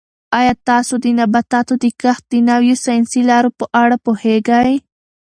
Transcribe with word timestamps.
آیا 0.39 0.53
تاسو 0.69 0.93
د 1.03 1.05
نباتاتو 1.19 1.73
د 1.83 1.85
کښت 2.01 2.23
د 2.31 2.35
نویو 2.49 2.75
ساینسي 2.85 3.21
لارو 3.29 3.49
په 3.59 3.65
اړه 3.81 3.95
پوهېږئ؟ 4.05 4.73